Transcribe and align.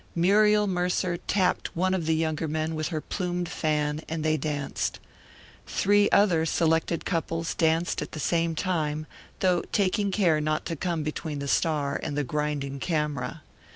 Muriel 0.15 0.65
Mercer 0.65 1.17
tapped 1.27 1.75
one 1.75 1.93
of 1.93 2.07
the 2.07 2.15
younger 2.15 2.47
men 2.47 2.73
with 2.73 2.87
her 2.87 3.01
plumed 3.01 3.47
fan 3.47 4.01
and 4.09 4.25
they 4.25 4.35
danced. 4.35 4.99
Three 5.67 6.09
other 6.09 6.43
selected 6.43 7.05
couples 7.05 7.53
danced 7.53 8.01
at 8.01 8.13
the 8.13 8.19
same 8.19 8.55
time, 8.55 9.05
though 9.41 9.61
taking 9.71 10.09
care 10.09 10.41
not 10.41 10.65
to 10.65 10.75
come 10.75 11.03
between 11.03 11.37
the 11.37 11.47
star 11.47 11.99
and 12.01 12.17
the 12.17 12.23
grinding 12.23 12.79
camera. 12.79 13.43